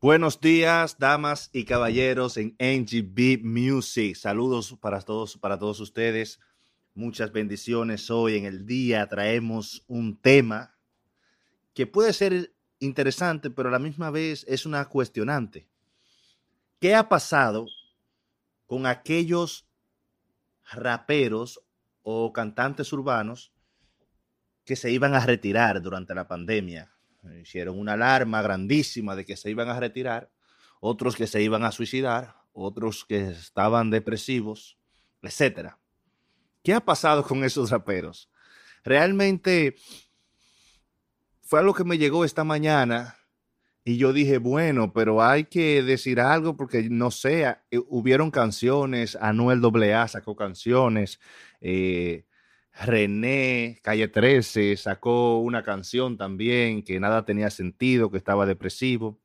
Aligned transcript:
Buenos 0.00 0.40
días, 0.40 0.96
damas 1.00 1.50
y 1.52 1.64
caballeros 1.64 2.36
en 2.36 2.54
NGB 2.60 3.42
Music. 3.42 4.14
Saludos 4.14 4.76
para 4.80 5.00
todos, 5.00 5.36
para 5.36 5.58
todos 5.58 5.80
ustedes. 5.80 6.38
Muchas 6.94 7.32
bendiciones. 7.32 8.08
Hoy 8.08 8.36
en 8.36 8.44
el 8.44 8.64
día 8.64 9.08
traemos 9.08 9.84
un 9.88 10.16
tema 10.16 10.78
que 11.74 11.88
puede 11.88 12.12
ser 12.12 12.54
interesante, 12.78 13.50
pero 13.50 13.70
a 13.70 13.72
la 13.72 13.80
misma 13.80 14.12
vez 14.12 14.44
es 14.46 14.66
una 14.66 14.84
cuestionante. 14.84 15.68
¿Qué 16.78 16.94
ha 16.94 17.08
pasado 17.08 17.66
con 18.66 18.86
aquellos 18.86 19.66
raperos 20.70 21.60
o 22.02 22.32
cantantes 22.32 22.92
urbanos 22.92 23.52
que 24.64 24.76
se 24.76 24.92
iban 24.92 25.14
a 25.16 25.26
retirar 25.26 25.82
durante 25.82 26.14
la 26.14 26.28
pandemia? 26.28 26.97
Hicieron 27.36 27.78
una 27.78 27.94
alarma 27.94 28.42
grandísima 28.42 29.16
de 29.16 29.24
que 29.24 29.36
se 29.36 29.50
iban 29.50 29.68
a 29.68 29.78
retirar, 29.78 30.30
otros 30.80 31.16
que 31.16 31.26
se 31.26 31.42
iban 31.42 31.64
a 31.64 31.72
suicidar, 31.72 32.36
otros 32.52 33.04
que 33.04 33.30
estaban 33.30 33.90
depresivos, 33.90 34.78
etcétera. 35.22 35.78
¿Qué 36.62 36.74
ha 36.74 36.80
pasado 36.80 37.22
con 37.24 37.44
esos 37.44 37.70
raperos? 37.70 38.30
Realmente 38.84 39.76
fue 41.42 41.60
algo 41.60 41.74
que 41.74 41.84
me 41.84 41.98
llegó 41.98 42.24
esta 42.24 42.44
mañana 42.44 43.16
y 43.88 43.96
yo 43.96 44.12
dije, 44.12 44.36
bueno, 44.36 44.92
pero 44.92 45.22
hay 45.22 45.44
que 45.44 45.82
decir 45.82 46.20
algo 46.20 46.56
porque 46.58 46.90
no 46.90 47.10
sé, 47.10 47.44
eh, 47.70 47.80
hubieron 47.88 48.30
canciones, 48.30 49.16
Anuel 49.16 49.62
AA 49.64 50.08
sacó 50.08 50.36
canciones, 50.36 51.18
eh, 51.62 52.26
René, 52.80 53.80
Calle 53.82 54.08
13, 54.08 54.76
sacó 54.76 55.40
una 55.40 55.64
canción 55.64 56.16
también 56.16 56.82
que 56.82 57.00
nada 57.00 57.24
tenía 57.24 57.50
sentido, 57.50 58.10
que 58.10 58.18
estaba 58.18 58.46
depresivo. 58.46 59.18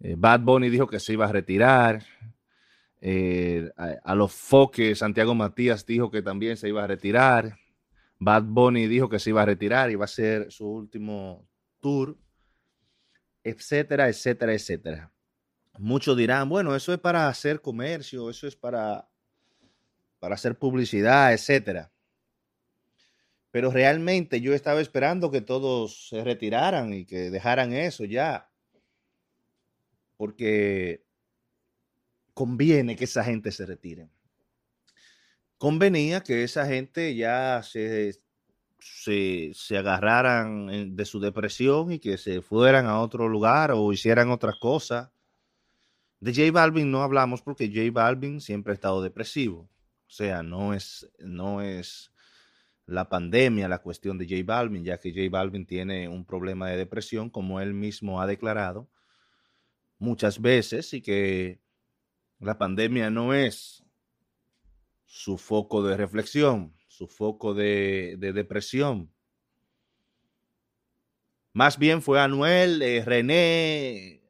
Eh, 0.00 0.14
Bad 0.16 0.40
Bunny 0.40 0.70
dijo 0.70 0.86
que 0.86 0.98
se 0.98 1.12
iba 1.12 1.26
a 1.26 1.32
retirar. 1.32 2.04
Eh, 3.00 3.70
a, 3.76 4.14
los 4.14 4.32
foques, 4.32 4.98
Santiago 4.98 5.34
Matías 5.34 5.84
dijo 5.84 6.10
que 6.10 6.22
también 6.22 6.56
se 6.56 6.68
iba 6.68 6.82
a 6.82 6.86
retirar. 6.86 7.58
Bad 8.18 8.44
Bunny 8.44 8.86
dijo 8.86 9.10
que 9.10 9.18
se 9.18 9.30
iba 9.30 9.42
a 9.42 9.46
retirar, 9.46 9.90
y 9.90 9.94
iba 9.94 10.06
a 10.06 10.08
ser 10.08 10.50
su 10.50 10.66
último 10.66 11.46
tour, 11.80 12.16
etcétera, 13.42 14.08
etcétera, 14.08 14.54
etcétera. 14.54 15.12
Muchos 15.78 16.16
dirán, 16.16 16.48
bueno, 16.48 16.74
eso 16.74 16.94
es 16.94 16.98
para 16.98 17.28
hacer 17.28 17.60
comercio, 17.60 18.30
eso 18.30 18.46
es 18.46 18.56
para, 18.56 19.06
para 20.18 20.36
hacer 20.36 20.56
publicidad, 20.56 21.34
etcétera. 21.34 21.90
Pero 23.54 23.70
realmente 23.70 24.40
yo 24.40 24.52
estaba 24.52 24.80
esperando 24.80 25.30
que 25.30 25.40
todos 25.40 26.08
se 26.08 26.24
retiraran 26.24 26.92
y 26.92 27.04
que 27.04 27.30
dejaran 27.30 27.72
eso 27.72 28.04
ya. 28.04 28.50
Porque 30.16 31.04
conviene 32.34 32.96
que 32.96 33.04
esa 33.04 33.22
gente 33.22 33.52
se 33.52 33.64
retire. 33.64 34.08
Convenía 35.56 36.20
que 36.20 36.42
esa 36.42 36.66
gente 36.66 37.14
ya 37.14 37.62
se, 37.62 38.20
se, 38.80 39.52
se, 39.54 39.78
agarraran 39.78 40.96
de 40.96 41.04
su 41.04 41.20
depresión 41.20 41.92
y 41.92 42.00
que 42.00 42.18
se 42.18 42.42
fueran 42.42 42.86
a 42.86 43.00
otro 43.00 43.28
lugar 43.28 43.70
o 43.70 43.92
hicieran 43.92 44.32
otras 44.32 44.56
cosas. 44.56 45.12
De 46.18 46.34
J 46.34 46.50
Balvin 46.50 46.90
no 46.90 47.04
hablamos 47.04 47.40
porque 47.40 47.68
J 47.68 47.92
Balvin 47.92 48.40
siempre 48.40 48.72
ha 48.72 48.74
estado 48.74 49.00
depresivo. 49.00 49.70
O 50.08 50.10
sea, 50.10 50.42
no 50.42 50.74
es, 50.74 51.08
no 51.20 51.62
es 51.62 52.10
la 52.86 53.08
pandemia, 53.08 53.68
la 53.68 53.82
cuestión 53.82 54.18
de 54.18 54.26
J 54.26 54.42
Balvin, 54.44 54.84
ya 54.84 54.98
que 54.98 55.10
J 55.10 55.28
Balvin 55.30 55.66
tiene 55.66 56.08
un 56.08 56.24
problema 56.24 56.68
de 56.68 56.76
depresión, 56.76 57.30
como 57.30 57.60
él 57.60 57.74
mismo 57.74 58.20
ha 58.20 58.26
declarado 58.26 58.90
muchas 59.98 60.40
veces, 60.40 60.92
y 60.92 61.00
que 61.00 61.60
la 62.40 62.58
pandemia 62.58 63.10
no 63.10 63.32
es 63.32 63.84
su 65.06 65.38
foco 65.38 65.82
de 65.82 65.96
reflexión, 65.96 66.74
su 66.88 67.06
foco 67.08 67.54
de, 67.54 68.16
depresión. 68.18 69.10
Más 71.52 71.78
bien 71.78 72.02
fue 72.02 72.20
Anuel, 72.20 72.82
eh, 72.82 73.04
René, 73.04 74.22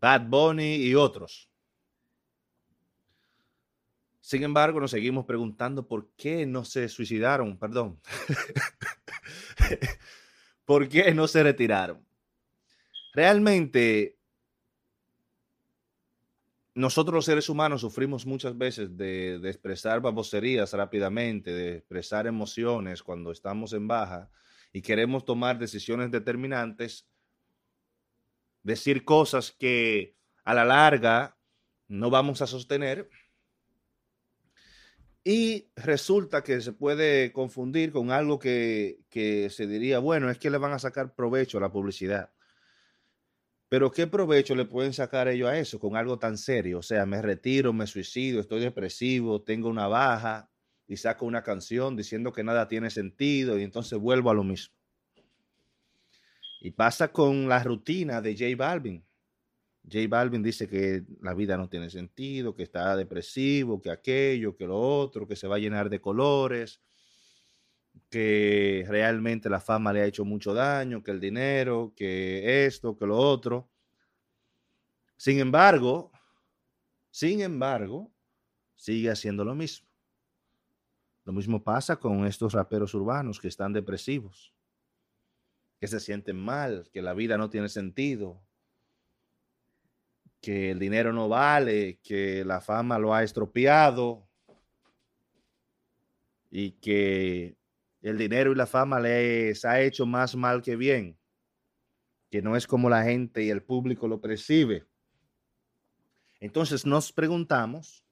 Bad 0.00 0.28
Bunny 0.28 0.76
y 0.76 0.94
otros. 0.94 1.50
Sin 4.28 4.42
embargo, 4.42 4.78
nos 4.78 4.90
seguimos 4.90 5.24
preguntando 5.24 5.88
por 5.88 6.10
qué 6.10 6.44
no 6.44 6.62
se 6.62 6.90
suicidaron, 6.90 7.56
perdón. 7.56 7.98
¿Por 10.66 10.86
qué 10.86 11.14
no 11.14 11.26
se 11.26 11.42
retiraron? 11.42 12.06
Realmente, 13.14 14.18
nosotros 16.74 17.14
los 17.14 17.24
seres 17.24 17.48
humanos 17.48 17.80
sufrimos 17.80 18.26
muchas 18.26 18.58
veces 18.58 18.98
de, 18.98 19.38
de, 19.38 19.48
expresar 19.48 20.02
baboserías 20.02 20.74
rápidamente, 20.74 21.50
de 21.50 21.76
expresar 21.76 22.26
emociones 22.26 23.02
cuando 23.02 23.32
estamos 23.32 23.72
en 23.72 23.88
baja 23.88 24.30
y 24.74 24.82
queremos 24.82 25.24
tomar 25.24 25.58
decisiones 25.58 26.10
determinantes, 26.10 27.08
decir 28.62 29.06
cosas 29.06 29.52
que 29.52 30.16
a 30.44 30.52
la 30.52 30.66
larga 30.66 31.38
no 31.86 32.10
vamos 32.10 32.42
a 32.42 32.46
sostener 32.46 33.08
y 35.30 35.68
resulta 35.76 36.42
que 36.42 36.62
se 36.62 36.72
puede 36.72 37.32
confundir 37.32 37.92
con 37.92 38.10
algo 38.10 38.38
que, 38.38 39.04
se 39.50 39.66
diría, 39.66 39.98
bueno, 39.98 40.30
es 40.30 40.38
que 40.38 40.48
le 40.48 40.56
van 40.56 40.72
a 40.72 40.78
sacar 40.78 41.14
provecho 41.14 41.58
a 41.58 41.60
la 41.60 41.70
publicidad. 41.70 42.32
Pero 43.68 43.92
¿qué 43.92 44.06
provecho 44.06 44.54
le 44.54 44.64
pueden 44.64 44.94
sacar 44.94 45.28
ellos 45.28 45.50
a 45.50 45.58
eso 45.58 45.78
con 45.78 45.96
algo 45.96 46.18
tan 46.18 46.38
serio? 46.38 46.78
O 46.78 46.82
sea, 46.82 47.04
me 47.04 47.20
retiro, 47.20 47.74
me 47.74 47.86
suicido, 47.86 48.40
estoy 48.40 48.60
depresivo, 48.60 49.42
tengo 49.42 49.68
una 49.68 49.86
baja 49.86 50.50
y 50.86 50.96
saco 50.96 51.26
una 51.26 51.42
canción 51.42 51.94
diciendo 51.94 52.32
que 52.32 52.42
nada 52.42 52.66
tiene 52.66 52.88
sentido 52.88 53.58
y 53.58 53.64
entonces 53.64 53.98
vuelvo 53.98 54.30
a 54.30 54.34
lo 54.34 54.44
mismo. 54.44 54.74
Y 56.62 56.70
pasa 56.70 57.12
con 57.12 57.50
la 57.50 57.62
rutina 57.62 58.22
de 58.22 58.32
J 58.32 58.56
Balvin. 58.56 59.04
J 59.90 60.06
Balvin 60.08 60.42
dice 60.42 60.68
que 60.68 61.04
la 61.22 61.34
vida 61.34 61.56
no 61.56 61.68
tiene 61.68 61.88
sentido, 61.90 62.54
que 62.54 62.62
está 62.62 62.96
depresivo, 62.96 63.80
que 63.80 63.90
aquello, 63.90 64.56
que 64.56 64.66
lo 64.66 64.78
otro, 64.78 65.26
que 65.26 65.36
se 65.36 65.48
va 65.48 65.56
a 65.56 65.58
llenar 65.58 65.88
de 65.88 66.00
colores, 66.00 66.80
que 68.10 68.84
realmente 68.88 69.48
la 69.48 69.60
fama 69.60 69.92
le 69.92 70.02
ha 70.02 70.06
hecho 70.06 70.24
mucho 70.24 70.54
daño, 70.54 71.02
que 71.02 71.10
el 71.10 71.20
dinero, 71.20 71.92
que 71.96 72.66
esto, 72.66 72.96
que 72.96 73.06
lo 73.06 73.16
otro. 73.16 73.70
Sin 75.16 75.40
embargo, 75.40 76.12
sin 77.10 77.40
embargo, 77.40 78.12
sigue 78.76 79.10
haciendo 79.10 79.44
lo 79.44 79.54
mismo. 79.54 79.88
Lo 81.24 81.32
mismo 81.32 81.62
pasa 81.62 81.96
con 81.96 82.24
estos 82.26 82.52
raperos 82.52 82.94
urbanos 82.94 83.40
que 83.40 83.48
están 83.48 83.72
depresivos, 83.72 84.54
que 85.78 85.88
se 85.88 86.00
sienten 86.00 86.36
mal, 86.36 86.88
que 86.92 87.02
la 87.02 87.12
vida 87.12 87.36
no 87.36 87.50
tiene 87.50 87.68
sentido, 87.68 88.47
que 90.40 90.70
el 90.70 90.78
dinero 90.78 91.12
no 91.12 91.28
vale, 91.28 91.98
que 92.02 92.44
la 92.44 92.60
fama 92.60 92.98
lo 92.98 93.14
ha 93.14 93.22
estropeado 93.22 94.28
y 96.50 96.72
que 96.72 97.56
el 98.02 98.16
dinero 98.16 98.52
y 98.52 98.54
la 98.54 98.66
fama 98.66 99.00
les 99.00 99.64
ha 99.64 99.80
hecho 99.80 100.06
más 100.06 100.36
mal 100.36 100.62
que 100.62 100.76
bien, 100.76 101.18
que 102.30 102.40
no 102.42 102.56
es 102.56 102.66
como 102.66 102.88
la 102.88 103.02
gente 103.02 103.42
y 103.42 103.50
el 103.50 103.62
público 103.62 104.06
lo 104.06 104.20
percibe. 104.20 104.86
Entonces 106.40 106.86
nos 106.86 107.12
preguntamos, 107.12 108.04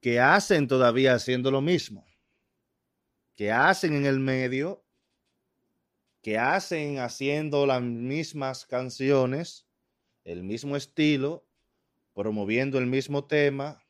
¿qué 0.00 0.20
hacen 0.20 0.68
todavía 0.68 1.14
haciendo 1.14 1.50
lo 1.50 1.60
mismo? 1.60 2.06
¿Qué 3.34 3.50
hacen 3.50 3.94
en 3.94 4.06
el 4.06 4.20
medio 4.20 4.83
que 6.24 6.38
hacen 6.38 7.00
haciendo 7.00 7.66
las 7.66 7.82
mismas 7.82 8.64
canciones, 8.64 9.66
el 10.24 10.42
mismo 10.42 10.74
estilo, 10.74 11.46
promoviendo 12.14 12.78
el 12.78 12.86
mismo 12.86 13.26
tema, 13.26 13.84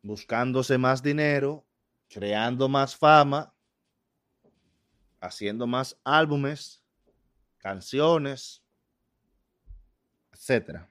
buscándose 0.00 0.78
más 0.78 1.02
dinero, 1.02 1.66
creando 2.08 2.70
más 2.70 2.96
fama, 2.96 3.54
haciendo 5.20 5.66
más 5.66 6.00
álbumes, 6.02 6.82
canciones, 7.58 8.62
etc. 10.32 10.86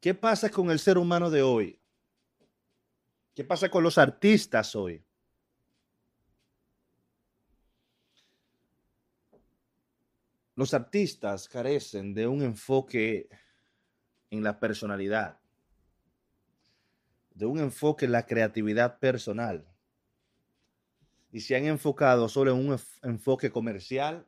¿Qué 0.00 0.14
pasa 0.14 0.48
con 0.48 0.70
el 0.70 0.78
ser 0.78 0.96
humano 0.96 1.28
de 1.28 1.42
hoy? 1.42 1.80
¿Qué 3.34 3.42
pasa 3.42 3.68
con 3.68 3.82
los 3.82 3.98
artistas 3.98 4.76
hoy? 4.76 5.04
Los 10.62 10.74
artistas 10.74 11.48
carecen 11.48 12.14
de 12.14 12.28
un 12.28 12.40
enfoque 12.40 13.28
en 14.30 14.44
la 14.44 14.60
personalidad, 14.60 15.40
de 17.34 17.46
un 17.46 17.58
enfoque 17.58 18.04
en 18.04 18.12
la 18.12 18.26
creatividad 18.26 19.00
personal. 19.00 19.66
Y 21.32 21.40
se 21.40 21.56
han 21.56 21.64
enfocado 21.64 22.28
solo 22.28 22.52
en 22.52 22.68
un 22.68 22.78
enfoque 23.02 23.50
comercial, 23.50 24.24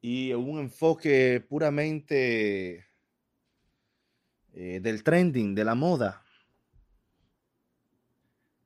y 0.00 0.32
un 0.32 0.58
enfoque 0.58 1.44
puramente 1.46 2.86
eh, 4.54 4.80
del 4.80 5.02
trending, 5.04 5.54
de 5.54 5.64
la 5.66 5.74
moda. 5.74 6.24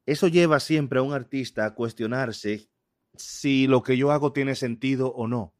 Eso 0.07 0.29
lleva 0.29 0.61
siempre 0.61 1.01
a 1.01 1.03
un 1.03 1.13
artista 1.13 1.67
a 1.67 1.75
cuestionarse 1.75 2.69
si 3.17 3.67
lo 3.67 3.83
que 3.83 3.97
yo 3.97 4.11
hago 4.13 4.33
tiene 4.33 4.55
sentido 4.55 5.09
o 5.09 5.27
no. 5.27 5.54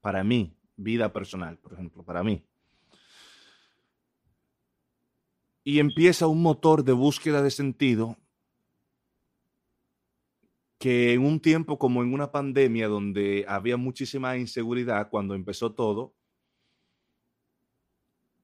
Para 0.00 0.24
mí, 0.24 0.56
vida 0.76 1.12
personal, 1.12 1.58
por 1.58 1.74
ejemplo, 1.74 2.02
para 2.02 2.22
mí. 2.22 2.44
Y 5.64 5.80
empieza 5.80 6.26
un 6.26 6.42
motor 6.42 6.84
de 6.84 6.92
búsqueda 6.92 7.42
de 7.42 7.50
sentido 7.50 8.16
que 10.78 11.12
en 11.12 11.24
un 11.24 11.40
tiempo 11.40 11.78
como 11.78 12.02
en 12.02 12.14
una 12.14 12.30
pandemia 12.30 12.88
donde 12.88 13.44
había 13.48 13.76
muchísima 13.76 14.36
inseguridad 14.36 15.10
cuando 15.10 15.34
empezó 15.34 15.72
todo, 15.72 16.14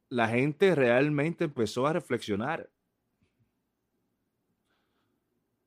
la 0.08 0.28
gente 0.28 0.74
realmente 0.74 1.44
empezó 1.44 1.86
a 1.86 1.92
reflexionar 1.92 2.70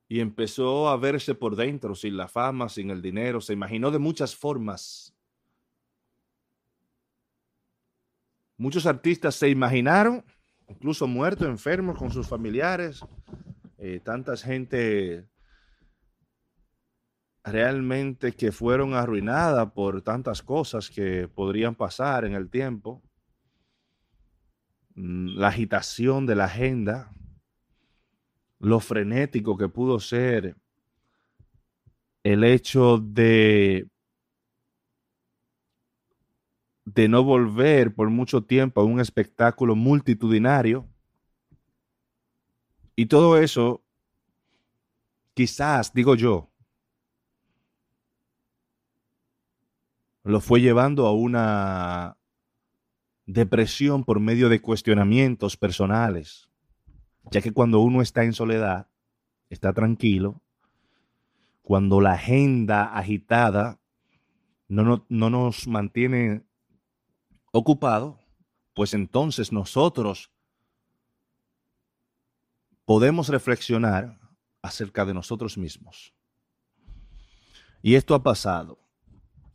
y 0.10 0.20
empezó 0.20 0.88
a 0.90 0.98
verse 0.98 1.36
por 1.36 1.56
dentro, 1.56 1.96
sin 1.96 2.16
la 2.16 2.28
fama, 2.28 2.70
sin 2.70 2.92
el 2.92 3.02
dinero, 3.02 3.42
se 3.42 3.54
imaginó 3.54 3.92
de 3.92 4.00
muchas 4.00 4.36
formas. 4.36 5.17
Muchos 8.58 8.88
artistas 8.88 9.36
se 9.36 9.50
imaginaron, 9.50 10.26
incluso 10.68 11.08
muertos, 11.08 11.48
enfermos 11.48 11.98
con 11.98 12.12
sus 12.12 12.28
familiares, 12.28 13.02
eh, 13.78 14.00
tantas 14.04 14.42
gente 14.42 15.28
realmente 17.44 18.34
que 18.34 18.52
fueron 18.52 18.96
arruinadas 18.96 19.72
por 19.72 20.02
tantas 20.02 20.42
cosas 20.42 20.90
que 20.90 21.28
podrían 21.28 21.76
pasar 21.76 22.26
en 22.26 22.34
el 22.34 22.50
tiempo. 22.50 23.04
Mm, 24.96 25.38
la 25.38 25.50
agitación 25.50 26.26
de 26.26 26.36
la 26.36 26.46
agenda, 26.46 27.14
lo 28.60 28.80
frenético 28.80 29.56
que 29.56 29.70
pudo 29.70 30.00
ser 30.00 30.58
el 32.24 32.44
hecho 32.44 32.98
de 32.98 33.88
de 36.88 37.10
no 37.10 37.22
volver 37.22 37.94
por 37.94 38.10
mucho 38.10 38.46
tiempo 38.46 38.80
a 38.80 38.86
un 38.86 39.02
espectáculo 39.02 39.76
multitudinario. 39.76 40.88
Y 42.96 43.08
todo 43.08 43.38
eso, 43.38 43.84
quizás, 45.34 45.94
digo 45.94 46.16
yo, 46.16 46.50
lo 50.24 50.40
fue 50.40 50.62
llevando 50.62 51.08
a 51.08 51.14
una 51.14 52.16
depresión 53.26 54.06
por 54.06 54.22
medio 54.22 54.48
de 54.48 54.62
cuestionamientos 54.62 55.58
personales, 55.58 56.50
ya 57.32 57.42
que 57.42 57.52
cuando 57.52 57.82
uno 57.82 58.02
está 58.02 58.24
en 58.24 58.32
soledad, 58.32 58.88
está 59.50 59.74
tranquilo, 59.74 60.42
cuando 61.64 62.00
la 62.00 62.14
agenda 62.14 62.98
agitada 62.98 63.78
no, 64.70 65.06
no, 65.10 65.30
nos 65.30 65.68
mantiene 65.68 66.47
ocupados, 67.58 68.16
pues 68.74 68.94
entonces 68.94 69.52
nosotros 69.52 70.32
podemos 72.86 73.30
reflexionar 73.30 74.20
acerca 74.62 75.06
de 75.06 75.14
nosotros 75.14 75.58
mismos. 75.58 76.14
Y 77.82 77.96
esto 77.96 78.16
ha 78.16 78.24
pasado, 78.24 78.80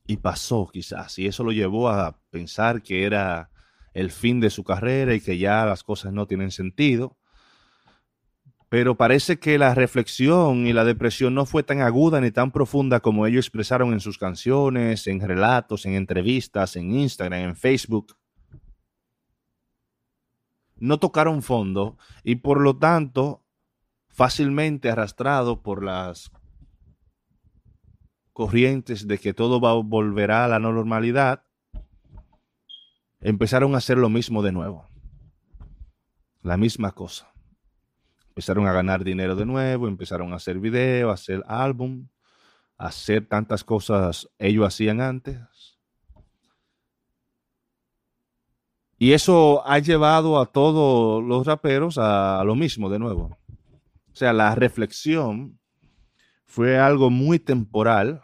y 0.07 0.17
pasó 0.17 0.69
quizás, 0.73 1.19
y 1.19 1.27
eso 1.27 1.45
lo 1.45 1.53
llevó 1.53 1.89
a 1.89 2.21
pensar 2.31 2.83
que 2.83 3.05
era 3.05 3.51
el 3.95 4.11
fin 4.11 4.41
de 4.41 4.51
su 4.51 4.65
carrera 4.65 5.15
y 5.15 5.21
que 5.21 5.39
ya 5.39 5.65
las 5.65 5.83
cosas 5.83 6.13
no 6.13 6.27
tienen 6.27 6.51
sentido. 6.51 7.17
Pero 8.73 8.97
parece 8.97 9.39
que 9.39 9.59
la 9.59 9.75
reflexión 9.75 10.67
y 10.67 10.73
la 10.73 10.87
depresión 10.87 11.35
no 11.35 11.45
fue 11.45 11.63
tan 11.63 11.83
aguda 11.83 12.23
ni 12.23 12.31
tan 12.31 12.51
profunda 12.53 13.01
como 13.01 13.27
ellos 13.27 13.45
expresaron 13.45 13.93
en 13.93 14.01
sus 14.01 14.17
canciones, 14.17 15.07
en 15.09 15.21
relatos, 15.21 15.85
en 15.85 15.93
entrevistas, 15.93 16.75
en 16.77 16.91
Instagram, 16.91 17.51
en 17.51 17.55
Facebook. 17.55 18.17
No 20.77 20.99
tocaron 20.99 21.43
fondo 21.43 21.99
y 22.25 22.37
por 22.37 22.63
lo 22.63 22.79
tanto 22.79 23.45
fácilmente 24.09 24.89
arrastrado 24.89 25.63
por 25.63 25.85
las 25.85 26.33
corrientes 28.33 29.07
de 29.07 29.19
que 29.19 29.35
todo 29.35 29.61
va, 29.61 29.75
volverá 29.75 30.47
a 30.47 30.49
la 30.49 30.59
normalidad, 30.59 31.45
empezaron 33.21 33.75
a 33.75 33.79
hacer 33.79 33.99
lo 33.99 34.09
mismo 34.09 34.43
de 34.43 34.53
nuevo. 34.53 34.89
La 36.41 36.57
misma 36.57 36.93
cosa. 36.93 37.32
Empezaron 38.33 38.67
a 38.67 38.73
ganar 38.73 39.05
dinero 39.05 39.37
de 39.37 39.45
nuevo, 39.45 39.87
empezaron 39.87 40.33
a 40.33 40.37
hacer 40.37 40.59
video, 40.59 41.11
a 41.11 41.15
hacer 41.15 41.45
álbum, 41.47 42.09
a 42.79 42.87
hacer 42.87 43.27
tantas 43.27 43.63
cosas 43.63 44.27
ellos 44.39 44.67
hacían 44.67 45.03
antes. 45.03 45.39
Y 48.99 49.13
eso 49.13 49.63
ha 49.67 49.79
llevado 49.81 50.41
a 50.41 50.47
todos 50.47 51.23
los 51.23 51.47
raperos 51.47 51.99
a 51.99 52.43
lo 52.45 52.55
mismo 52.55 52.89
de 52.89 52.99
nuevo. 52.99 53.37
O 54.11 54.15
sea, 54.15 54.33
la 54.33 54.55
reflexión 54.55 55.59
fue 56.47 56.79
algo 56.79 57.11
muy 57.11 57.39
temporal 57.39 58.23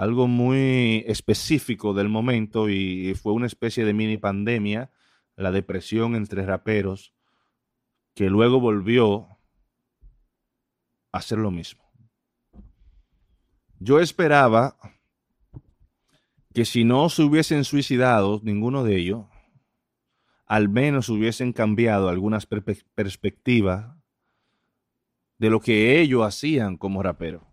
algo 0.00 0.26
muy 0.26 1.04
específico 1.06 1.92
del 1.92 2.08
momento 2.08 2.70
y 2.70 3.14
fue 3.20 3.34
una 3.34 3.46
especie 3.46 3.84
de 3.84 3.92
mini 3.92 4.16
pandemia, 4.16 4.90
la 5.36 5.52
depresión 5.52 6.14
entre 6.14 6.46
raperos, 6.46 7.12
que 8.20 8.28
luego 8.28 8.60
volvió 8.60 9.28
a 11.10 11.16
hacer 11.16 11.38
lo 11.38 11.50
mismo. 11.50 11.90
Yo 13.78 13.98
esperaba 13.98 14.76
que 16.52 16.66
si 16.66 16.84
no 16.84 17.08
se 17.08 17.22
hubiesen 17.22 17.64
suicidado 17.64 18.38
ninguno 18.44 18.84
de 18.84 18.98
ellos, 18.98 19.24
al 20.44 20.68
menos 20.68 21.08
hubiesen 21.08 21.54
cambiado 21.54 22.10
algunas 22.10 22.44
perspectivas 22.44 23.96
de 25.38 25.48
lo 25.48 25.60
que 25.60 25.98
ellos 25.98 26.22
hacían 26.22 26.76
como 26.76 27.02
raperos 27.02 27.50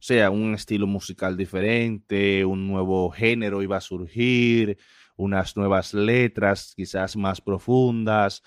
sea, 0.00 0.30
un 0.30 0.54
estilo 0.54 0.86
musical 0.86 1.36
diferente, 1.36 2.44
un 2.44 2.66
nuevo 2.66 3.10
género 3.10 3.62
iba 3.62 3.76
a 3.76 3.80
surgir, 3.80 4.78
unas 5.16 5.56
nuevas 5.56 5.92
letras 5.92 6.72
quizás 6.74 7.16
más 7.16 7.40
profundas, 7.40 8.42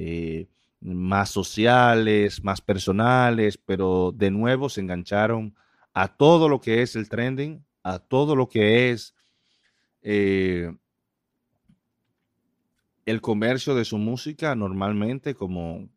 eh, 0.00 0.46
más 0.80 1.30
sociales, 1.30 2.44
más 2.44 2.60
personales, 2.60 3.58
pero 3.58 4.12
de 4.14 4.30
nuevo 4.30 4.68
se 4.68 4.80
engancharon 4.80 5.56
a 5.92 6.06
todo 6.06 6.48
lo 6.48 6.60
que 6.60 6.82
es 6.82 6.94
el 6.94 7.08
trending, 7.08 7.64
a 7.82 7.98
todo 7.98 8.36
lo 8.36 8.48
que 8.48 8.90
es 8.90 9.12
eh, 10.02 10.72
el 13.06 13.20
comercio 13.20 13.74
de 13.74 13.84
su 13.84 13.98
música 13.98 14.54
normalmente 14.54 15.34
como, 15.34 15.88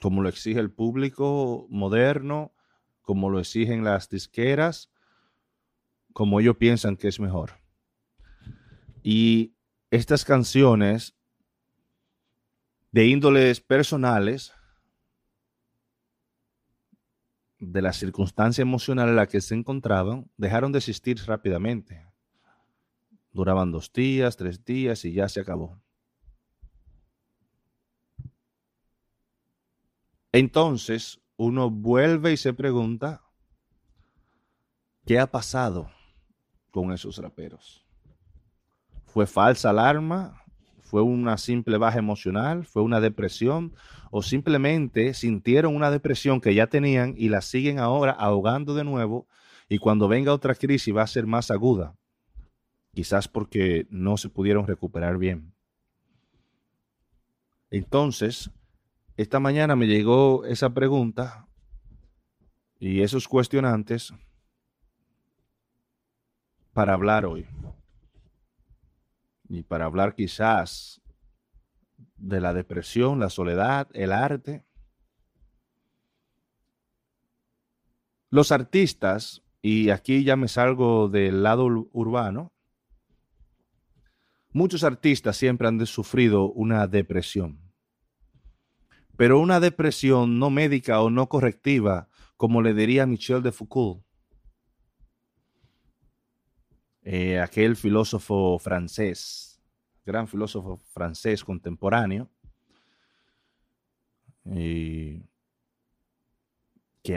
como 0.00 0.22
lo 0.22 0.28
exige 0.28 0.60
el 0.60 0.70
público 0.70 1.66
moderno 1.68 2.52
como 3.08 3.30
lo 3.30 3.40
exigen 3.40 3.82
las 3.82 4.08
disqueras, 4.10 4.90
como 6.12 6.40
ellos 6.40 6.58
piensan 6.58 6.94
que 6.94 7.08
es 7.08 7.18
mejor. 7.18 7.52
Y 9.02 9.54
estas 9.90 10.26
canciones 10.26 11.17
de 12.90 13.06
índoles 13.06 13.60
personales, 13.60 14.52
de 17.58 17.82
la 17.82 17.92
circunstancia 17.92 18.62
emocional 18.62 19.08
en 19.08 19.16
la 19.16 19.26
que 19.26 19.40
se 19.40 19.54
encontraban, 19.54 20.30
dejaron 20.36 20.72
de 20.72 20.78
existir 20.78 21.18
rápidamente. 21.26 22.06
Duraban 23.32 23.70
dos 23.70 23.92
días, 23.92 24.36
tres 24.36 24.64
días 24.64 25.04
y 25.04 25.12
ya 25.12 25.28
se 25.28 25.40
acabó. 25.40 25.80
Entonces, 30.32 31.20
uno 31.36 31.70
vuelve 31.70 32.32
y 32.32 32.36
se 32.36 32.52
pregunta, 32.52 33.22
¿qué 35.04 35.18
ha 35.18 35.30
pasado 35.30 35.90
con 36.70 36.92
esos 36.92 37.18
raperos? 37.18 37.84
¿Fue 39.06 39.26
falsa 39.26 39.70
alarma? 39.70 40.44
¿Fue 40.88 41.02
una 41.02 41.36
simple 41.36 41.76
baja 41.76 41.98
emocional? 41.98 42.64
¿Fue 42.64 42.82
una 42.82 42.98
depresión? 42.98 43.74
¿O 44.10 44.22
simplemente 44.22 45.12
sintieron 45.12 45.76
una 45.76 45.90
depresión 45.90 46.40
que 46.40 46.54
ya 46.54 46.66
tenían 46.66 47.12
y 47.14 47.28
la 47.28 47.42
siguen 47.42 47.78
ahora 47.78 48.12
ahogando 48.12 48.74
de 48.74 48.84
nuevo 48.84 49.26
y 49.68 49.76
cuando 49.76 50.08
venga 50.08 50.32
otra 50.32 50.54
crisis 50.54 50.96
va 50.96 51.02
a 51.02 51.06
ser 51.06 51.26
más 51.26 51.50
aguda? 51.50 51.94
Quizás 52.94 53.28
porque 53.28 53.86
no 53.90 54.16
se 54.16 54.30
pudieron 54.30 54.66
recuperar 54.66 55.18
bien. 55.18 55.52
Entonces, 57.70 58.50
esta 59.18 59.40
mañana 59.40 59.76
me 59.76 59.88
llegó 59.88 60.46
esa 60.46 60.70
pregunta 60.70 61.46
y 62.80 63.02
esos 63.02 63.28
cuestionantes 63.28 64.14
para 66.72 66.94
hablar 66.94 67.26
hoy. 67.26 67.46
Y 69.48 69.62
para 69.62 69.86
hablar 69.86 70.14
quizás 70.14 71.00
de 72.16 72.40
la 72.40 72.52
depresión, 72.52 73.18
la 73.18 73.30
soledad, 73.30 73.88
el 73.94 74.12
arte. 74.12 74.64
Los 78.30 78.52
artistas, 78.52 79.42
y 79.62 79.90
aquí 79.90 80.22
ya 80.22 80.36
me 80.36 80.48
salgo 80.48 81.08
del 81.08 81.42
lado 81.42 81.64
urbano, 81.92 82.52
muchos 84.52 84.84
artistas 84.84 85.36
siempre 85.36 85.68
han 85.68 85.84
sufrido 85.86 86.50
una 86.50 86.86
depresión, 86.86 87.58
pero 89.16 89.40
una 89.40 89.60
depresión 89.60 90.38
no 90.38 90.50
médica 90.50 91.00
o 91.00 91.10
no 91.10 91.28
correctiva, 91.28 92.08
como 92.36 92.60
le 92.60 92.74
diría 92.74 93.06
Michel 93.06 93.42
de 93.42 93.52
Foucault, 93.52 94.04
eh, 97.10 97.40
aquel 97.40 97.74
filósofo 97.74 98.58
francés, 98.58 99.62
gran 100.04 100.28
filósofo 100.28 100.76
francés 100.92 101.42
contemporáneo, 101.42 102.28
que 104.44 105.24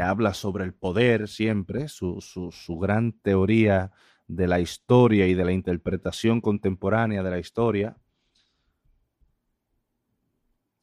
habla 0.01 0.33
sobre 0.33 0.63
el 0.63 0.73
poder 0.73 1.27
siempre, 1.27 1.89
su, 1.89 2.21
su, 2.21 2.79
gran 2.79 3.11
teoría 3.11 3.91
de 4.27 4.47
la 4.47 4.61
historia 4.61 5.27
y 5.27 5.33
de 5.33 5.43
la 5.43 5.51
interpretación 5.51 6.39
contemporánea 6.39 7.21
de 7.21 7.29
la 7.29 7.39
historia, 7.39 7.97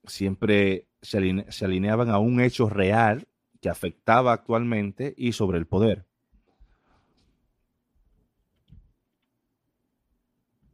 siempre 0.04 0.86
se, 1.00 1.46
se 1.48 1.64
alineaban 1.64 2.10
a 2.10 2.18
un 2.18 2.42
hecho 2.42 2.68
real 2.68 3.26
que 3.62 3.70
afectaba 3.70 4.34
actualmente 4.34 5.14
y 5.16 5.32
sobre 5.32 5.56
el 5.56 5.66
poder. 5.66 6.07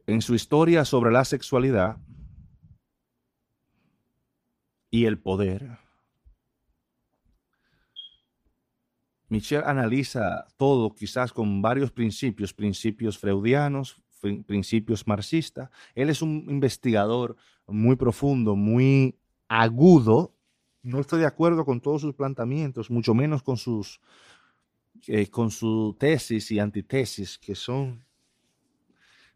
En 0.07 0.21
su 0.21 0.35
historia 0.35 0.85
sobre 0.85 1.11
la 1.11 1.25
sexualidad 1.25 1.97
y 4.89 5.05
el 5.05 5.19
poder, 5.19 5.79
Michel 9.27 9.63
analiza 9.65 10.47
todo 10.55 10.93
quizás 10.93 11.33
con 11.33 11.61
varios 11.61 11.91
principios, 11.91 12.53
principios 12.53 13.17
freudianos, 13.17 14.01
principios 14.45 15.07
marxistas. 15.07 15.69
Él 15.93 16.09
es 16.09 16.21
un 16.21 16.45
investigador 16.47 17.35
muy 17.67 17.95
profundo, 17.95 18.55
muy 18.55 19.17
agudo. 19.47 20.35
No 20.83 20.99
estoy 20.99 21.21
de 21.21 21.25
acuerdo 21.25 21.65
con 21.65 21.81
todos 21.81 22.01
sus 22.01 22.13
planteamientos, 22.13 22.91
mucho 22.91 23.13
menos 23.13 23.41
con 23.41 23.57
sus 23.57 23.99
eh, 25.07 25.27
con 25.27 25.49
tesis 25.97 26.51
y 26.51 26.59
antitesis, 26.59 27.37
que 27.37 27.55
son 27.55 28.04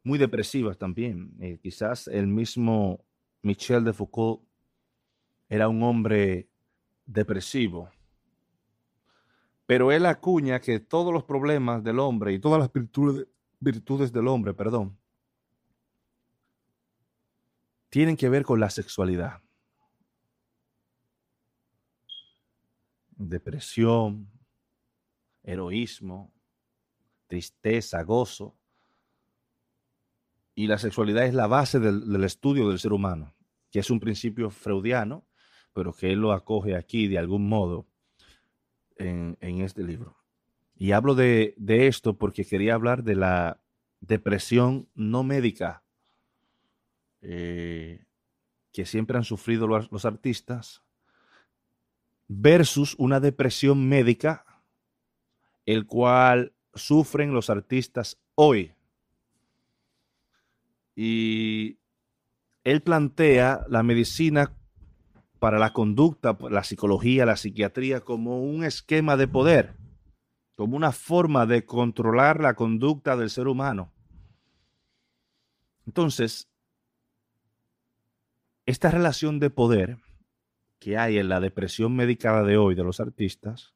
muy 0.03 0.17
depresivas 0.17 0.77
también. 0.77 1.33
Eh, 1.39 1.59
quizás 1.61 2.07
el 2.07 2.27
mismo 2.27 3.03
Michel 3.41 3.83
de 3.83 3.93
Foucault 3.93 4.41
era 5.47 5.67
un 5.67 5.81
hombre 5.83 6.49
depresivo. 7.05 7.89
Pero 9.65 9.91
él 9.91 10.05
acuña 10.05 10.59
que 10.59 10.79
todos 10.79 11.13
los 11.13 11.23
problemas 11.23 11.83
del 11.83 11.99
hombre 11.99 12.33
y 12.33 12.39
todas 12.39 12.59
las 12.59 12.71
virtudes, 12.71 13.27
virtudes 13.59 14.11
del 14.11 14.27
hombre, 14.27 14.53
perdón, 14.53 14.97
tienen 17.89 18.15
que 18.15 18.29
ver 18.29 18.43
con 18.43 18.59
la 18.59 18.69
sexualidad. 18.69 19.41
Depresión, 23.15 24.29
heroísmo, 25.43 26.31
tristeza, 27.27 28.01
gozo, 28.03 28.55
y 30.59 30.67
la 30.67 30.77
sexualidad 30.77 31.23
es 31.25 31.33
la 31.33 31.47
base 31.47 31.79
del, 31.79 32.21
estudio 32.25 32.67
del 32.67 32.79
ser 32.79 32.91
humano, 32.91 33.33
que 33.71 33.79
es 33.79 33.89
un 33.89 34.01
principio 34.01 34.49
freudiano, 34.49 35.25
pero 35.71 35.93
que 35.93 36.11
él 36.11 36.19
lo 36.19 36.33
acoge 36.33 36.75
aquí 36.75 37.07
de 37.07 37.17
algún 37.17 37.47
modo 37.47 37.87
en, 38.97 39.37
este 39.39 39.83
libro. 39.83 40.17
Y 40.75 40.91
hablo 40.91 41.15
de, 41.15 41.55
esto 41.65 42.17
porque 42.17 42.43
quería 42.43 42.73
hablar 42.73 43.05
de 43.05 43.15
la 43.15 43.61
depresión 44.01 44.89
no 44.95 45.23
médica 45.23 45.81
eh, 47.21 48.03
que 48.73 48.85
siempre 48.85 49.15
han 49.15 49.23
sufrido 49.23 49.65
los, 49.65 49.89
los 49.93 50.03
artistas 50.03 50.83
versus 52.27 52.95
una 52.97 53.21
depresión 53.21 53.87
médica 53.87 54.43
el 55.65 55.85
cual 55.85 56.51
sufren 56.73 57.33
los 57.33 57.49
artistas 57.49 58.19
hoy 58.35 58.73
y 61.01 61.79
él 62.65 62.81
plantea 62.81 63.63
la 63.69 63.83
medicina 63.83 64.57
para 65.39 65.57
la 65.57 65.71
conducta, 65.71 66.37
la 66.51 66.65
psicología, 66.65 67.25
la 67.25 67.37
psiquiatría 67.37 68.01
como 68.01 68.43
un 68.43 68.65
esquema 68.65 69.15
de 69.15 69.29
poder, 69.29 69.77
como 70.55 70.75
una 70.75 70.91
forma 70.91 71.45
de 71.45 71.63
controlar 71.63 72.41
la 72.41 72.55
conducta 72.55 73.15
del 73.15 73.29
ser 73.29 73.47
humano. 73.47 73.93
Entonces, 75.87 76.51
esta 78.65 78.91
relación 78.91 79.39
de 79.39 79.51
poder 79.51 79.99
que 80.79 80.97
hay 80.97 81.17
en 81.17 81.29
la 81.29 81.39
depresión 81.39 81.95
medicada 81.95 82.43
de 82.43 82.57
hoy 82.57 82.75
de 82.75 82.83
los 82.83 82.99
artistas 82.99 83.73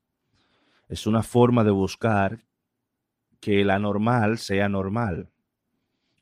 es 0.89 1.07
una 1.07 1.23
forma 1.23 1.63
de 1.63 1.71
buscar 1.71 2.43
que 3.39 3.63
la 3.63 3.79
normal 3.79 4.39
sea 4.39 4.67
normal 4.67 5.32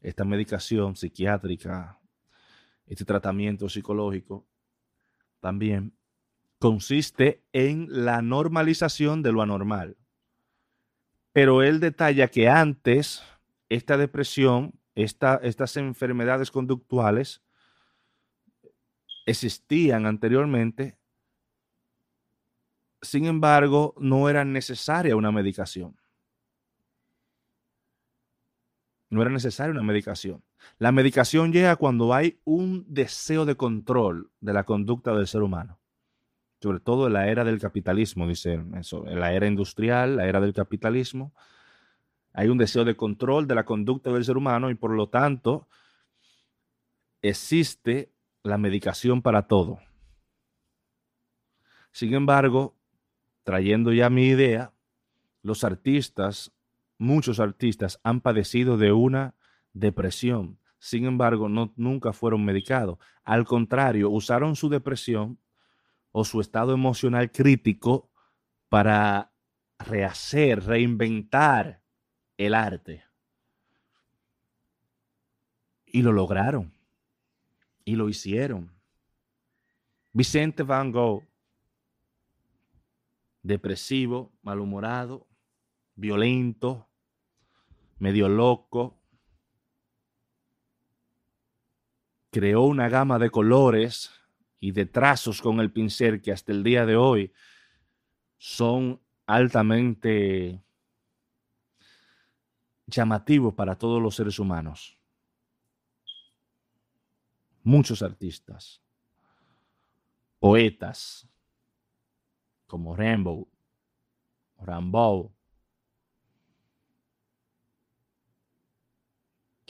esta 0.02 0.26
medicación 0.26 0.96
psiquiátrica, 0.96 2.00
este 2.88 3.06
tratamiento 3.06 3.70
psicológico, 3.70 4.48
también 5.40 5.94
consiste 6.60 7.44
en 7.54 7.88
la 7.90 8.22
normalización 8.22 9.22
de 9.24 9.32
lo 9.32 9.42
anormal. 9.42 9.98
Pero 11.32 11.64
él 11.64 11.80
detalla 11.80 12.28
que 12.28 12.50
antes 12.50 13.24
esta 13.70 13.96
depresión, 13.96 14.74
estas 14.96 15.78
enfermedades 15.78 16.52
conductuales 16.52 17.42
existían 19.26 20.06
anteriormente, 20.06 20.98
sin 23.02 23.26
embargo, 23.26 23.96
no 23.98 24.30
era 24.30 24.44
necesaria 24.44 25.16
una 25.16 25.32
medicación. 25.32 26.01
No 29.12 29.22
era 29.22 29.30
necesaria 29.30 29.74
una 29.74 29.84
medicación. 29.84 30.42
La 30.80 30.94
medicación 30.94 31.52
llega 31.52 31.76
cuando 31.76 32.14
hay 32.14 32.40
un 32.46 32.86
deseo 32.88 33.46
de 33.46 33.58
control 33.58 34.32
de 34.40 34.54
la 34.54 34.64
conducta 34.64 35.14
del 35.14 35.28
ser 35.28 35.44
humano. 35.44 35.80
Sobre 36.62 36.80
todo 36.80 37.08
en 37.08 37.14
la 37.14 37.28
era 37.28 37.44
del 37.44 37.60
capitalismo, 37.60 38.26
dice 38.26 38.64
eso, 38.80 39.06
en 39.08 39.20
la 39.20 39.34
era 39.34 39.48
industrial, 39.48 40.16
la 40.16 40.28
era 40.28 40.40
del 40.40 40.54
capitalismo. 40.54 41.34
Hay 42.34 42.48
un 42.48 42.58
deseo 42.58 42.86
de 42.86 42.96
control 42.96 43.48
de 43.48 43.56
la 43.56 43.66
conducta 43.66 44.12
del 44.14 44.24
ser 44.24 44.38
humano 44.38 44.70
y 44.70 44.76
por 44.76 44.92
lo 44.92 45.10
tanto 45.10 45.68
existe 47.22 48.14
la 48.44 48.58
medicación 48.58 49.22
para 49.22 49.48
todo. 49.48 49.80
Sin 51.92 52.14
embargo, 52.14 52.78
trayendo 53.44 53.92
ya 53.92 54.10
mi 54.10 54.28
idea, 54.28 54.72
los 55.44 55.66
artistas 55.66 56.54
Muchos 57.02 57.40
artistas 57.40 58.00
han 58.04 58.22
padecido 58.22 58.78
de 58.78 58.92
una 58.92 59.34
depresión. 59.74 60.60
Sin 60.78 61.06
embargo, 61.06 61.50
no, 61.50 61.74
nunca 61.76 62.14
fueron 62.14 62.46
medicados. 62.46 63.00
Al 63.24 63.44
contrario, 63.44 64.12
usaron 64.12 64.56
su 64.56 64.70
depresión 64.70 65.40
o 66.12 66.24
su 66.24 66.40
estado 66.40 66.76
emocional 66.76 67.32
crítico 67.32 68.12
para 68.70 69.32
rehacer, 69.80 70.64
reinventar 70.64 71.82
el 72.38 72.54
arte. 72.54 73.04
Y 75.88 76.04
lo 76.04 76.12
lograron. 76.12 76.72
Y 77.84 77.96
lo 77.96 78.10
hicieron. 78.10 78.72
Vicente 80.14 80.62
Van 80.62 80.92
Gogh, 80.92 81.24
depresivo, 83.42 84.32
malhumorado, 84.44 85.26
violento, 85.96 86.88
medio 88.02 88.28
loco, 88.28 89.00
creó 92.32 92.64
una 92.64 92.90
gama 92.90 93.20
de 93.20 93.30
colores 93.30 94.12
y 94.60 94.72
de 94.72 94.88
trazos 94.88 95.40
con 95.40 95.60
el 95.60 95.72
pincel 95.72 96.20
que 96.20 96.32
hasta 96.32 96.52
el 96.52 96.64
día 96.64 96.88
de 96.88 96.96
hoy 96.96 97.32
son 98.40 99.00
altamente 99.28 100.64
llamativos 102.88 103.54
para 103.54 103.78
todos 103.78 104.02
los 104.02 104.16
seres 104.16 104.40
humanos. 104.40 104.98
Muchos 107.62 108.02
artistas, 108.02 108.82
poetas 110.40 111.30
como 112.66 112.96
Rambo, 112.96 113.48
Rambo, 114.58 115.36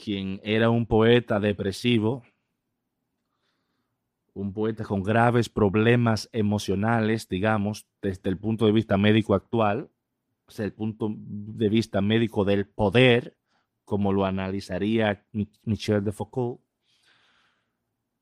quien 0.02 0.40
era 0.42 0.68
un 0.68 0.86
poeta 0.86 1.38
depresivo, 1.38 2.24
un 4.34 4.52
poeta 4.52 4.82
con 4.82 5.04
graves 5.04 5.48
problemas 5.48 6.28
emocionales, 6.32 7.28
digamos, 7.28 7.86
desde 8.00 8.28
el 8.28 8.36
punto 8.36 8.66
de 8.66 8.72
vista 8.72 8.96
médico 8.98 9.34
actual, 9.34 9.90
desde 10.48 10.64
el 10.64 10.72
punto 10.72 11.14
de 11.16 11.68
vista 11.68 12.00
médico 12.00 12.44
del 12.44 12.66
poder, 12.66 13.36
como 13.84 14.12
lo 14.12 14.24
analizaría 14.24 15.24
Michel 15.62 16.02
de 16.02 16.10
Foucault. 16.10 16.60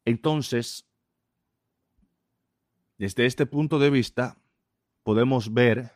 Entonces, 0.04 0.86
desde 2.98 3.24
este 3.24 3.46
punto 3.46 3.78
de 3.78 3.88
vista, 3.88 4.36
podemos 5.02 5.54
ver 5.54 5.92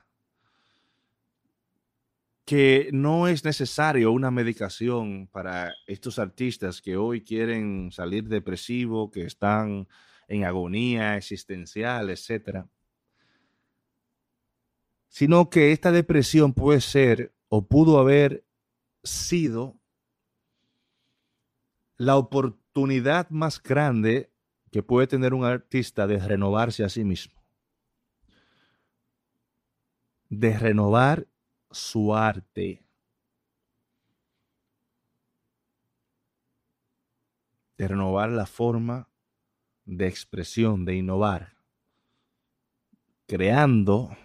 que 2.45 2.91
no 2.93 3.27
es 3.27 3.45
necesario 3.45 4.13
una 4.13 4.31
medicación 4.31 5.29
para 5.33 5.73
estos 5.87 6.19
artistas 6.19 6.83
que 6.83 6.97
hoy 6.97 7.23
quieren 7.23 7.91
salir 7.91 8.29
depresivo, 8.29 9.11
que 9.11 9.25
están 9.25 9.89
en 10.29 10.45
agonía 10.45 11.17
existencial, 11.17 12.11
etcétera, 12.11 12.69
sino 15.09 15.49
que 15.49 15.73
esta 15.73 15.91
depresión 15.93 16.53
puede 16.53 16.81
ser 16.81 17.35
o 17.49 17.67
pudo 17.67 17.99
haber 17.99 18.45
sido 19.03 19.81
la 21.97 22.17
oportunidad 22.17 23.31
más 23.31 23.63
grande 23.63 24.31
que 24.71 24.83
puede 24.83 25.07
tener 25.07 25.33
un 25.33 25.45
artista 25.45 26.07
de 26.07 26.19
renovarse 26.19 26.85
a 26.85 26.89
sí 26.89 27.05
mismo, 27.05 27.41
de 30.29 30.59
renovar 30.59 31.29
su 31.75 32.15
arte, 32.15 32.85
de 37.77 37.89
renovar 37.89 38.31
la 38.31 38.47
forma 38.47 39.09
de 39.85 40.07
expresión, 40.07 40.85
de 40.85 40.97
innovar, 40.97 41.57
creando 43.27 44.17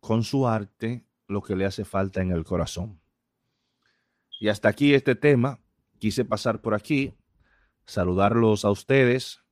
con 0.00 0.24
su 0.24 0.48
arte 0.48 1.04
lo 1.26 1.42
que 1.42 1.54
le 1.54 1.66
hace 1.66 1.84
falta 1.84 2.22
en 2.22 2.32
el 2.32 2.44
corazón. 2.44 3.00
Y 4.40 4.48
hasta 4.48 4.68
aquí 4.68 4.94
este 4.94 5.14
tema. 5.14 5.60
Quise 5.98 6.24
pasar 6.24 6.60
por 6.60 6.74
aquí, 6.74 7.14
saludarlos 7.84 8.64
a 8.64 8.70
ustedes, 8.70 9.42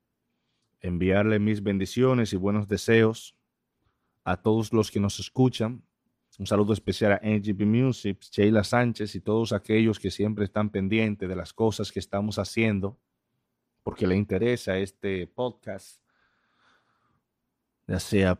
enviarle 0.79 1.39
mis 1.39 1.61
bendiciones 1.61 2.31
y 2.31 2.37
buenos 2.37 2.69
deseos 2.69 3.35
a 4.23 4.37
todos 4.37 4.71
los 4.71 4.89
que 4.89 5.01
nos 5.01 5.19
escuchan, 5.19 5.83
un 6.37 6.45
saludo 6.45 6.73
especial 6.73 7.13
a 7.13 7.19
NGB 7.23 7.65
Music, 7.65 8.19
Sheila 8.21 8.63
Sánchez 8.63 9.15
y 9.15 9.21
todos 9.21 9.53
aquellos 9.53 9.99
que 9.99 10.11
siempre 10.11 10.45
están 10.45 10.69
pendientes 10.69 11.27
de 11.27 11.35
las 11.35 11.51
cosas 11.51 11.91
que 11.91 11.99
estamos 11.99 12.37
haciendo 12.37 12.99
porque 13.81 14.05
le 14.05 14.15
interesa 14.15 14.77
este 14.77 15.25
podcast, 15.27 16.01
ya 17.87 17.99
sea 17.99 18.39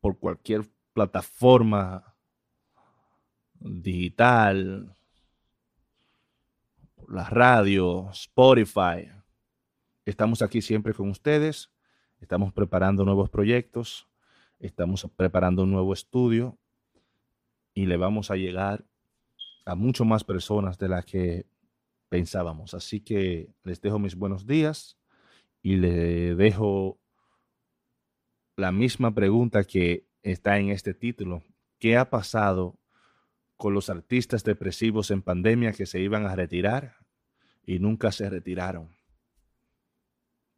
por 0.00 0.18
cualquier 0.18 0.62
plataforma 0.92 2.16
digital, 3.60 4.96
la 7.08 7.28
radio, 7.28 8.08
Spotify. 8.10 9.10
Estamos 10.04 10.42
aquí 10.42 10.62
siempre 10.62 10.94
con 10.94 11.10
ustedes, 11.10 11.70
estamos 12.18 12.52
preparando 12.52 13.04
nuevos 13.04 13.30
proyectos, 13.30 14.08
estamos 14.58 15.06
preparando 15.14 15.62
un 15.62 15.70
nuevo 15.70 15.92
estudio 15.92 16.58
y 17.76 17.84
le 17.84 17.98
vamos 17.98 18.30
a 18.30 18.36
llegar 18.36 18.86
a 19.66 19.74
mucho 19.74 20.06
más 20.06 20.24
personas 20.24 20.78
de 20.78 20.88
las 20.88 21.04
que 21.04 21.46
pensábamos. 22.08 22.72
Así 22.72 23.00
que 23.00 23.50
les 23.64 23.82
dejo 23.82 23.98
mis 23.98 24.16
buenos 24.16 24.46
días 24.46 24.96
y 25.62 25.76
le 25.76 26.34
dejo 26.34 26.98
la 28.56 28.72
misma 28.72 29.14
pregunta 29.14 29.62
que 29.64 30.08
está 30.22 30.58
en 30.58 30.70
este 30.70 30.94
título. 30.94 31.42
¿Qué 31.78 31.98
ha 31.98 32.08
pasado 32.08 32.78
con 33.58 33.74
los 33.74 33.90
artistas 33.90 34.42
depresivos 34.42 35.10
en 35.10 35.20
pandemia 35.20 35.72
que 35.72 35.84
se 35.84 36.00
iban 36.00 36.24
a 36.24 36.34
retirar 36.34 36.96
y 37.66 37.78
nunca 37.78 38.10
se 38.10 38.30
retiraron? 38.30 38.88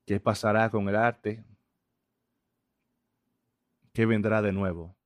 ¿Qué 0.07 0.21
pasará 0.21 0.71
con 0.71 0.89
el 0.89 0.95
arte? 0.95 1.45
¿Qué 3.93 4.07
vendrá 4.07 4.41
de 4.41 4.53
nuevo? 4.53 4.98